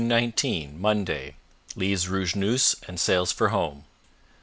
[0.03, 1.35] 19 Monday
[1.75, 3.83] Leaves Rougenouse and sails for home.